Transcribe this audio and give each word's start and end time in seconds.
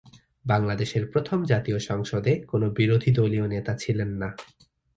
বাংলাদেশের 0.45 1.03
প্রথম 1.11 1.39
জাতীয় 1.43 1.79
সংসদে 1.79 2.33
কোন 2.47 2.61
বিরোধী 2.69 3.11
দলীয় 3.11 3.45
নেতা 3.47 3.73
ছিলেন 3.75 4.09
না। 4.21 4.29